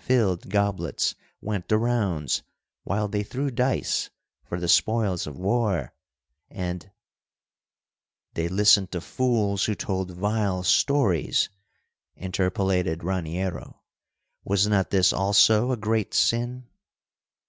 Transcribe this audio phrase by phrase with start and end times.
[0.00, 2.42] Filled goblets went the rounds
[2.82, 4.10] while they threw dice
[4.44, 5.94] for the spoils of war
[6.50, 6.90] and——"
[8.34, 11.48] "They listened to fools who told vile stories,"
[12.16, 13.80] interpolated Raniero.
[14.42, 16.66] "Was not this also a great sin?"